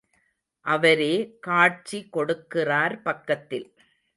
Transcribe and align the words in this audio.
அவரே 0.65 1.13
காட்சி 1.39 2.09
கொடுக்கிறார் 2.17 3.01
பக்கத்தில். 3.01 3.67